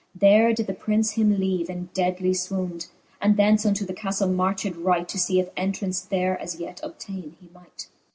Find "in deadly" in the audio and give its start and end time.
1.69-2.31